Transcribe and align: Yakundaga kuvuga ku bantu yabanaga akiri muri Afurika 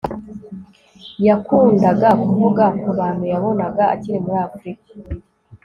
Yakundaga 1.27 2.09
kuvuga 2.23 2.63
ku 2.81 2.89
bantu 2.99 3.23
yabanaga 3.31 3.83
akiri 3.93 4.17
muri 4.25 4.39
Afurika 4.47 4.87